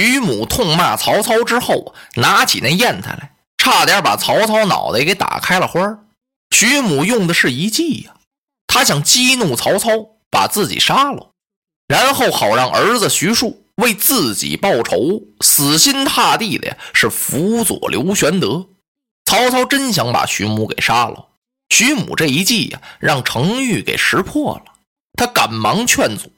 [0.00, 5.98] 徐母痛骂曹操之后，拿起那砚台来，差点把曹操脑袋给打开了花
[6.56, 8.14] 徐母用的是一计呀，
[8.66, 9.90] 他想激怒曹操，
[10.30, 11.32] 把自己杀了，
[11.86, 18.68] 然后好让儿子徐庶为自己报仇，死心塌地的呀是辅佐刘玄德。
[19.26, 21.26] 曹操真想把徐母给杀了，
[21.68, 24.72] 徐母这一计呀，让程昱给识破了。
[25.18, 26.30] 他赶忙劝阻：“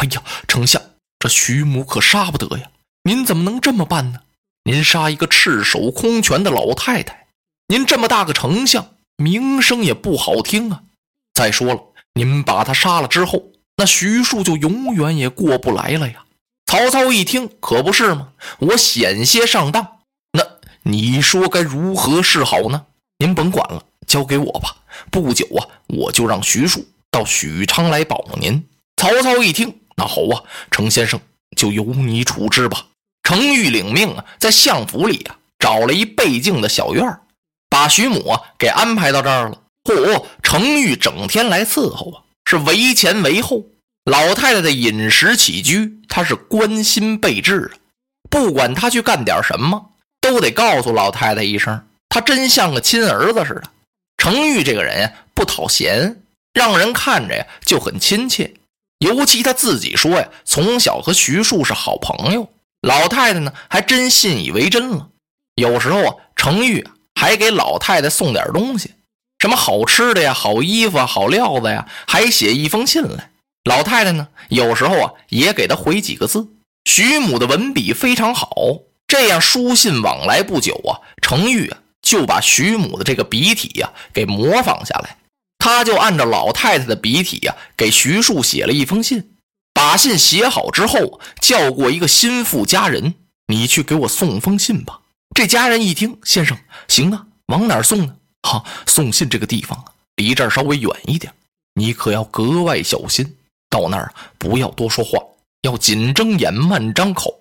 [0.00, 0.80] 哎呀，丞相，
[1.18, 2.68] 这徐母可杀不得呀！
[3.04, 4.20] 您怎么能这么办呢？
[4.64, 7.26] 您杀一个赤手空拳的老太太，
[7.66, 10.82] 您这么大个丞相，名声也不好听啊。
[11.34, 11.80] 再说了，
[12.14, 13.42] 您把他杀了之后，
[13.76, 16.24] 那徐庶就永远也过不来了呀。”
[16.66, 18.28] 曹操一听，可不是吗？
[18.60, 19.98] 我险些上当，
[20.32, 20.46] 那
[20.84, 22.86] 你说该如何是好呢？
[23.18, 24.76] 您甭管了，交给我吧。
[25.10, 26.86] 不久啊，我就让徐庶。
[27.10, 28.64] 到许昌来保您。
[28.96, 31.20] 曹操一听，那好啊，程先生
[31.56, 32.86] 就由你处置吧。
[33.22, 37.18] 程昱领命啊，在相府里啊找了一背静的小院
[37.70, 39.58] 把徐母啊给安排到这儿了。
[39.84, 43.64] 嚯，程昱整天来伺候啊，是为前为后。
[44.04, 47.78] 老太太的饮食起居，他是关心备至啊。
[48.28, 51.86] 不管他去干点什么，都得告诉老太太一声。
[52.08, 53.62] 他真像个亲儿子似的。
[54.18, 56.22] 程昱这个人呀，不讨嫌。
[56.52, 58.52] 让人看着呀就很亲切，
[58.98, 62.48] 尤其他自己说呀，从小和徐庶是好朋友。
[62.82, 65.08] 老太太呢还真信以为真了。
[65.54, 68.92] 有时候啊，程昱还给老太太送点东西，
[69.38, 73.30] 什么好吃的呀、好衣服、好料子呀，还写一封信来。
[73.64, 76.48] 老太太呢，有时候啊也给他回几个字。
[76.84, 78.50] 徐母的文笔非常好，
[79.06, 85.18] 这样书信往来不久啊，程昱啊就把徐母的这个笔体呀给模仿下来。
[85.58, 89.31] 他就按照老太太的笔体呀，给徐庶写了一封信。
[89.72, 93.14] 把信写好之后，叫过一个心腹家人，
[93.46, 95.00] 你去给我送封信吧。
[95.34, 96.56] 这家人一听，先生，
[96.88, 98.16] 行啊，往哪儿送呢？
[98.42, 99.84] 哈，送信这个地方啊，
[100.16, 101.32] 离这儿稍微远一点，
[101.74, 103.36] 你可要格外小心。
[103.70, 105.18] 到那儿不要多说话，
[105.62, 107.34] 要紧睁眼，慢张口。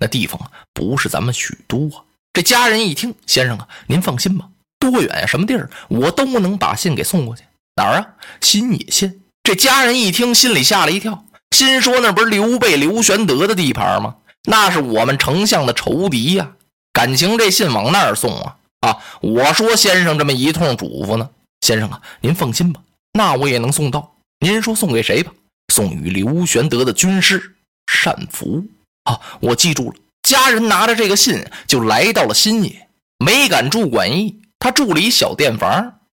[0.00, 2.02] 那地方啊，不是咱们许都啊。
[2.32, 4.48] 这家人一听，先生啊，您放心吧，
[4.80, 7.44] 多远呀，什么地儿，我都能把信给送过去。
[7.76, 8.06] 哪儿啊？
[8.40, 9.20] 新野县。
[9.44, 14.16] 这家人一听，心里吓了一跳，心说：“那不是刘备、刘玄德的地盘吗？
[14.44, 16.52] 那是我们丞相的仇敌呀！
[16.92, 18.56] 感情这信往那儿送啊？
[18.80, 18.98] 啊！
[19.20, 21.28] 我说先生这么一通嘱咐呢，
[21.60, 22.80] 先生啊，您放心吧，
[23.12, 24.14] 那我也能送到。
[24.40, 25.32] 您说送给谁吧？
[25.72, 27.56] 送与刘玄德的军师
[28.04, 28.64] 单福。
[29.04, 29.96] 啊，我记住了。
[30.22, 32.88] 家人拿着这个信就来到了新野，
[33.18, 35.70] 没敢住馆驿，他住了一小店房。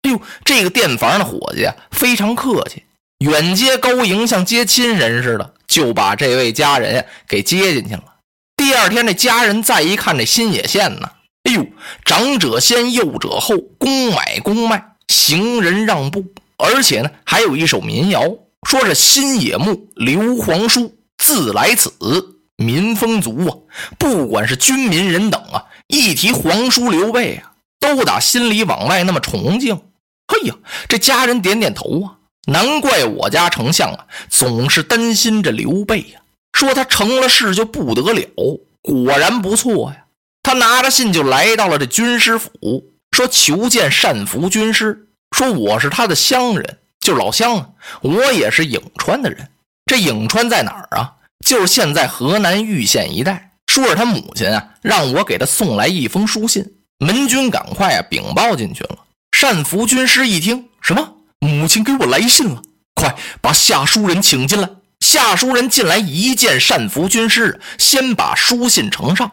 [0.03, 2.85] 哎呦，这个店房的伙计啊，非常客气，
[3.21, 8.05] 远接高迎，像接亲人似的，就把这位家人给接进去了。
[8.57, 11.11] 第二天，这家人再一看这新野县呢，
[11.45, 11.67] 哎呦，
[12.03, 16.25] 长者先，幼者后，公买公卖，行人让步，
[16.57, 18.23] 而且呢，还有一首民谣，
[18.67, 21.93] 说是新野墓刘皇叔自来此，
[22.57, 23.55] 民风足啊。
[23.99, 29.79] 不管是军民人等啊，一提皇叔刘备啊，都打心里往外那么崇敬。
[30.29, 30.55] 哎呀，
[30.89, 36.21] 这家人点点头啊，难怪我家丞相啊总是担心着刘备呀，
[36.53, 38.27] 说他成了事就不得了。
[38.83, 40.05] 果然不错呀，
[40.43, 42.51] 他拿着信就来到了这军师府，
[43.13, 45.07] 说求见单福军师，
[45.37, 47.69] 说我是他的乡人，就是老乡啊，
[48.01, 49.49] 我也是颍川的人。
[49.85, 51.13] 这颍川在哪儿啊？
[51.45, 53.51] 就是现在河南玉县一带。
[53.67, 56.65] 说是他母亲啊，让我给他送来一封书信，
[56.99, 58.99] 门军赶快啊禀报进去了。
[59.41, 61.15] 单福军师一听，什么？
[61.41, 62.63] 母亲给我来信了，
[62.95, 64.69] 快把下书人请进来。
[65.01, 69.33] 下书人进来一见单福军师，先把书信呈上。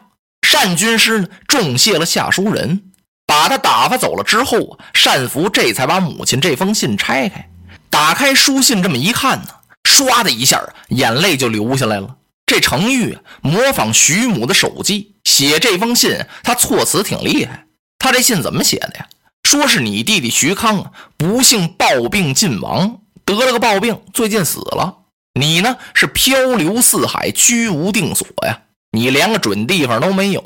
[0.50, 2.82] 单军师呢，重谢了下书人，
[3.26, 7.50] 把他打发走了之后，单福这才把母亲这封信拆开，
[7.90, 9.48] 打开书信，这么一看呢，
[9.84, 12.16] 唰的一下，眼泪就流下来了。
[12.46, 17.66] 这程昱模仿徐母的手迹写这封信，他措辞挺厉害。
[17.98, 19.06] 他这信怎么写的呀？
[19.50, 24.98] 说是你弟弟徐康啊，不幸暴病尽亡，得了个暴病，最近死了。
[25.40, 28.60] 你呢是漂流四海，居无定所呀，
[28.90, 30.42] 你连个准地方都没有。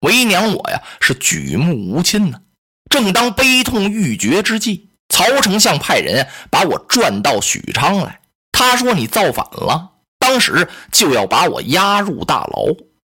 [0.00, 2.42] 为娘我呀是举目无亲呢。
[2.90, 8.20] 正当悲痛欲绝之际，曹丞相派人把我转到许昌来。
[8.52, 12.66] 他说你造反了，当时就要把我押入大牢。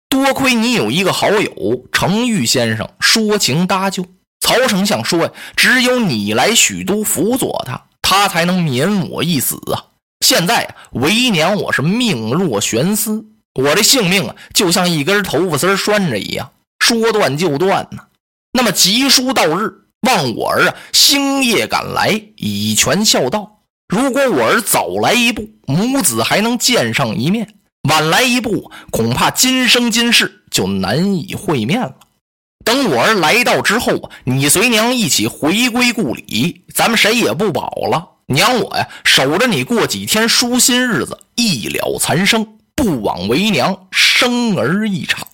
[0.08, 4.06] 多亏你有一个好友程昱先生，说情搭救。
[4.40, 9.85] 曹丞相说：“呀，只有你来许都辅佐他，他才能免我一死啊！
[10.25, 17.99] 现在啊，为娘我是命若悬丝，我这性命啊，就像一根头发丝拴着一样，说断就断呢。
[18.52, 19.70] 那么吉书到日，
[20.00, 23.62] 望我儿啊星夜赶来，以全孝道。
[23.88, 27.46] 如果我儿早来一步，母子还能见上一面；
[27.88, 31.94] 晚来一步，恐怕今生今世就难以会面了。
[32.64, 38.16] 等我儿来到之后，你随娘一起回归故里，咱们谁也不保了。
[38.26, 45.26] 娘我呀，守着你过几天舒心日子，一了残生，不枉为娘生儿一场。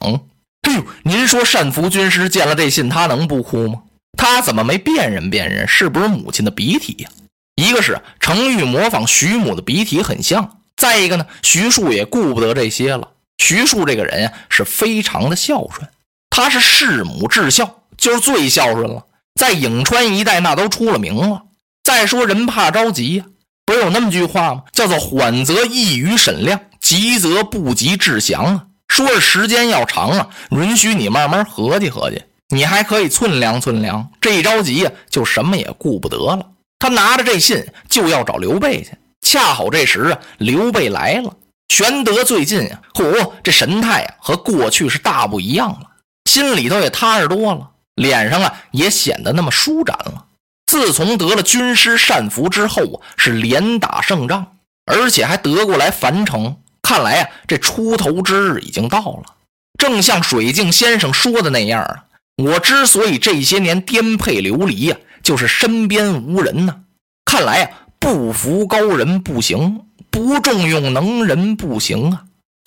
[0.62, 3.82] 哎呦，您说单福军师见了这信，他能不哭吗？
[4.17, 7.11] 他怎么没辨认辨认是不是母亲的鼻涕呀？
[7.56, 13.09] 一个是程昱模仿徐母的鼻涕很像，再一个呢，徐庶也顾不得这些了。
[13.38, 15.88] 徐庶这个人呀，是非常的孝顺。
[16.36, 19.04] 他是弑母至孝，就是最孝顺了，
[19.38, 21.42] 在颍川一带那都出了名了。
[21.84, 23.25] 再说人怕着急呀，
[23.64, 24.64] 不是有那么句话吗？
[24.72, 28.64] 叫做“缓则易于审量，急则不及治降”啊。
[28.88, 34.10] 说是时间要长啊，允许你慢慢合计合计，你还可以寸量寸量。
[34.20, 36.44] 这一着急呀，就什么也顾不得了。
[36.81, 38.90] 他拿着这信就要找刘备去，
[39.22, 41.32] 恰好这时啊，刘备来了。
[41.69, 45.90] 玄德最近啊，嚯，这神态啊和过去是大不一样了。
[46.25, 50.26] 心里头也踏实多了，脸上啊也显得那么舒展了。
[50.67, 54.56] 自从得了军师单福之后啊，是连打胜仗，
[54.87, 56.56] 而且还得过来樊城。
[56.82, 59.35] 看来啊，这出头之日已经到了。
[59.79, 62.05] 正像水镜先生说的那样啊，
[62.43, 66.77] 我之所以这些年颠沛流离呀，就是身边无人呐。
[67.25, 72.25] 看来啊，不服高人不行，不重用能人不行啊。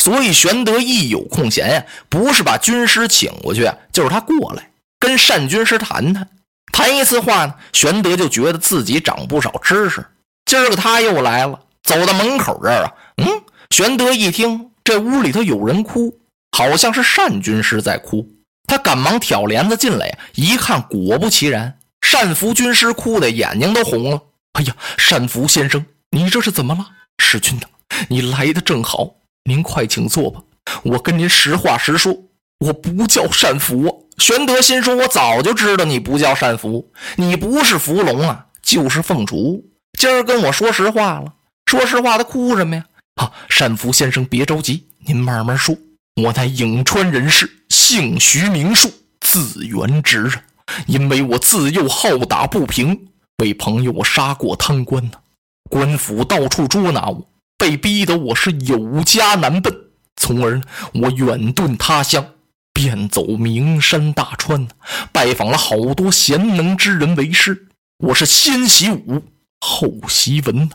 [0.08, 6.26] 所以，玄德一有空闲呀，不是把军师请过去，就是他过来跟单军师谈谈。
[6.72, 10.06] 谈一次话呢，玄德就觉得自己长不少知识。
[10.46, 16.18] 今儿个他又来了，走到门口这儿啊，嗯，玄德一听这屋里头有人哭，
[16.58, 18.26] 好像是单军师在哭，
[18.66, 21.78] 他赶忙挑帘子进来，一看，果不其然，
[22.14, 24.22] 单福军师哭的眼睛都红了。
[24.54, 24.74] 哎呀，
[25.10, 26.88] 单福先生，你这是怎么了？
[27.18, 27.68] 使君呐，
[28.08, 29.16] 你来的正好。
[29.48, 30.42] 您快请坐吧，
[30.84, 32.14] 我跟您实话实说，
[32.60, 34.10] 我不叫单福。
[34.18, 39.64] 玄德心说：“我早就知道你不叫单福，你不是伏龙啊，就是凤雏。
[39.98, 41.34] 今儿跟我说实话了，
[41.66, 42.84] 说实话，他哭什么呀？
[43.16, 45.74] 啊，单福先生别着急，您慢慢说。
[46.22, 48.92] 我乃颍川人士，姓徐名树，
[49.22, 50.44] 字元直啊。
[50.88, 53.08] 因为我自幼好打不平，
[53.38, 55.14] 为朋友我杀过贪官呢，
[55.70, 57.26] 官府到处捉拿我。”
[57.58, 59.76] 被逼得我是有家难奔，
[60.16, 60.62] 从而
[60.94, 62.34] 我远遁他乡，
[62.72, 64.68] 遍走名山大川，
[65.12, 67.68] 拜访了好多贤能之人为师。
[67.98, 69.24] 我是先习武，
[69.60, 70.70] 后习文。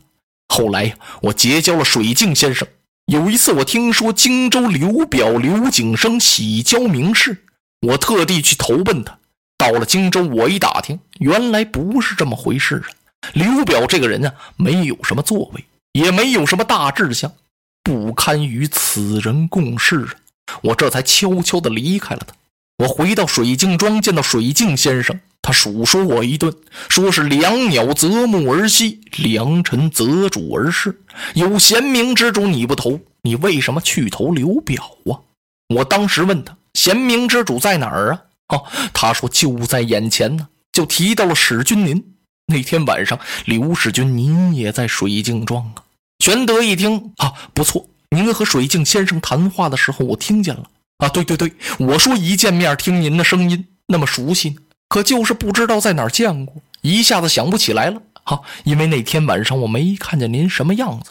[0.48, 2.66] 后来我结交了水镜先生。
[3.06, 7.44] 有一次我听说荆州刘表刘景升喜交名士，
[7.80, 9.18] 我特地去投奔他。
[9.56, 12.86] 到了荆州，我一打听，原来不是这么回事啊。
[13.34, 15.64] 刘表这个人啊，没有什么作为。
[15.92, 17.32] 也没有什么大志向，
[17.82, 20.14] 不堪与此人共事啊！
[20.62, 22.34] 我这才悄悄地离开了他。
[22.78, 26.52] 我回到水镜庄，见到水镜先生，他数说我一顿，
[26.88, 30.98] 说是良鸟择木而栖，良臣择主而事。
[31.34, 35.20] 有贤明之主你不投，你为什么去投刘表啊？
[35.68, 38.22] 我当时问他，贤明之主在哪儿啊？
[38.48, 42.02] 哦，他说就在眼前呢，就提到了史君您。
[42.52, 45.82] 那天晚上，刘世军您也在水镜庄啊？
[46.18, 51.08] 玄德一听啊，不错，您和水镜先生谈话的时候，我听见了啊。
[51.08, 54.56] 对对对，我说一见面听您的声音那么熟悉，
[54.88, 58.00] 可就是不知道在哪儿见过，一下子想不起来了。
[58.22, 61.10] 好，因为那天晚上我没看见您什么样子。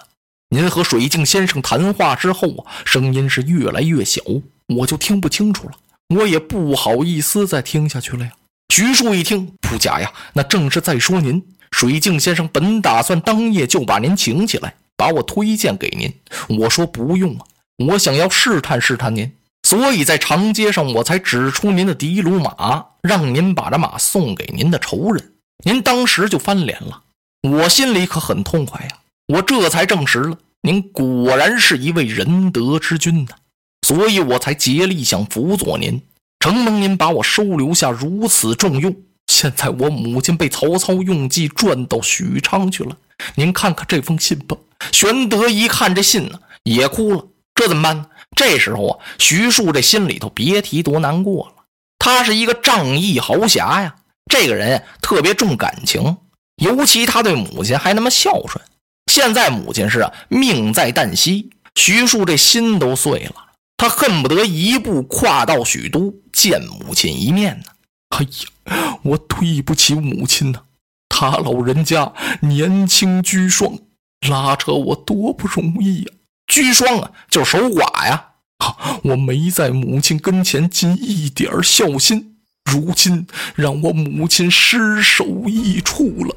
[0.49, 4.21] 您和水镜先生谈话之后啊，声音是越来越小，
[4.67, 5.73] 我就听不清楚了，
[6.15, 8.31] 我也不好意思再听下去了呀。
[8.71, 11.43] 徐庶一听，不假呀，那正是在说您。
[11.71, 16.13] 水镜先生本打算当夜就把您请起来，把我推荐给您。
[16.57, 17.43] 我说不用啊，
[17.85, 19.29] 我想要试探试探您，
[19.63, 25.33] 所以在长街上我才指出您的的卢马，让您把这马送给您的仇人。
[25.65, 27.01] 您当时就翻脸了，
[27.41, 28.99] 我心里可很痛快呀。
[29.27, 33.35] 我这才证实了您果然是一位仁德之君呐，
[33.85, 36.01] 所以我才竭力想辅佐您。
[36.41, 38.93] 承蒙您把我收留下，如此重用。
[39.27, 42.97] 现在我母亲被曹操用计转到许昌去了。
[43.35, 44.57] 您看看这封信吧。
[44.91, 47.23] 玄德一看这信呢，也哭了。
[47.53, 48.07] 这怎么办呢？
[48.35, 51.63] 这时候啊，徐庶这心里头别提多难过了。
[51.99, 53.95] 他是一个仗义豪侠呀，
[54.25, 56.17] 这个人特别重感情，
[56.55, 58.59] 尤其他对母亲还那么孝顺。
[59.11, 63.35] 现在母亲是命在旦夕，徐庶这心都碎了。
[63.81, 67.65] 他恨不得一步跨到许都见母亲一面呢。
[68.09, 70.59] 哎呀，我对不起母亲呐！
[71.09, 73.79] 他老人家年轻居双，
[74.29, 76.13] 拉扯我多不容易呀！
[76.45, 78.23] 居双啊，就是守寡呀。
[79.01, 82.35] 我没在母亲跟前尽一点孝心，
[82.65, 86.35] 如今让我母亲失手异处了。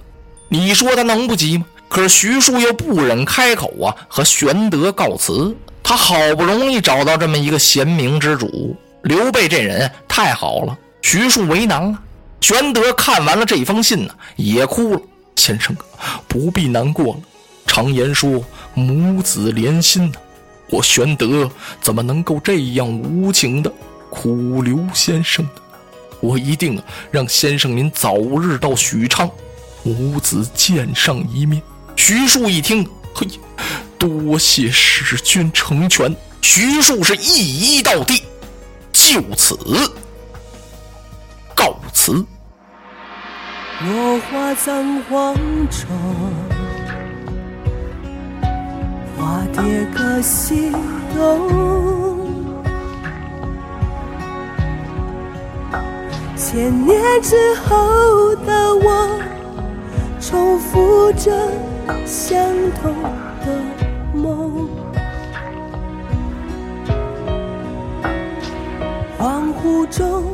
[0.48, 1.66] 你说他能不急吗？
[1.90, 5.54] 可是徐庶又不忍开口啊，和玄德告辞。
[5.84, 11.98] 他好不容易找到这么一个贤明之主，刘备这人太好了，徐庶为难了。
[12.40, 15.00] 玄德看完了这封信呢，也哭了。
[15.36, 15.76] 先生，
[16.26, 17.20] 不必难过了。
[17.66, 20.14] 常言说母子连心呢。
[20.70, 21.48] 我玄德
[21.82, 23.70] 怎么能够这样无情的
[24.10, 25.50] 苦留先生呢？
[26.20, 29.30] 我一定让先生您早日到许昌，
[29.82, 31.62] 母子见上一面。
[31.96, 33.26] 徐庶一听，嘿，
[34.04, 36.14] 多谢使君成全。
[36.42, 38.23] 徐庶是一揖到地，
[38.92, 39.58] 就此
[41.54, 42.12] 告辞。
[43.80, 45.34] 落花葬黄
[45.70, 45.88] 冢。
[49.16, 49.62] 花蝶
[49.96, 50.70] 各西
[51.16, 52.28] 东，
[56.37, 59.18] 千年之后的我，
[60.20, 61.32] 重复着
[62.04, 62.38] 相
[62.82, 62.94] 同。
[69.64, 70.33] 雾中